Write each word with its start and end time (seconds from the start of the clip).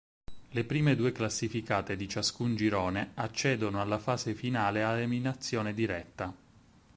Le 0.49 0.63
prime 0.63 0.95
due 0.95 1.11
classificate 1.11 1.95
di 1.95 2.07
ciascun 2.09 2.55
girone 2.55 3.11
accedono 3.13 3.79
alla 3.79 3.99
fase 3.99 4.33
finale 4.33 4.83
a 4.83 4.97
eliminazione 4.97 5.75
diretta. 5.75 6.33